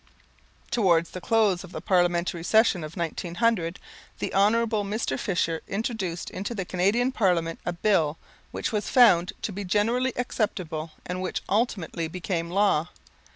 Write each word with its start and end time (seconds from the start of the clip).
Towards 0.71 1.11
the 1.11 1.21
close 1.21 1.63
of 1.63 1.71
the 1.73 1.79
Parliamentary 1.79 2.43
session 2.43 2.83
of 2.83 2.97
1900, 2.97 3.77
the 4.17 4.33
Honourable 4.33 4.83
Mr. 4.83 5.19
Fisher 5.19 5.61
introduced 5.67 6.31
into 6.31 6.55
the 6.55 6.65
Canadian 6.65 7.11
Parliament 7.11 7.59
a 7.67 7.73
Bill 7.73 8.17
which 8.49 8.71
was 8.71 8.89
found 8.89 9.31
to 9.43 9.51
be 9.51 9.63
generally 9.63 10.11
acceptable 10.15 10.93
and 11.05 11.21
which 11.21 11.43
ultimately 11.47 12.07
became 12.07 12.49
law. 12.49 12.87